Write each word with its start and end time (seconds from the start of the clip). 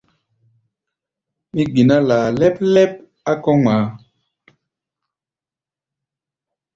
Mí 1.53 1.61
gbiná 1.69 1.95
laa 2.09 2.27
lɛ́p-lɛ́p 2.39 2.91
á 3.29 3.33
kɔ̧́ 3.43 3.57
mɔ. 3.63 3.75